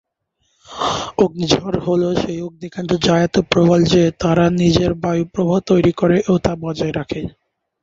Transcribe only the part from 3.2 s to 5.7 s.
এত প্রবল যে তারা নিজের বায়ু প্রবাহ